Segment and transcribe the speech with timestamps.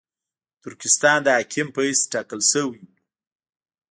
[0.63, 2.83] ترکستان د حاکم په حیث ټاکل شوی وو.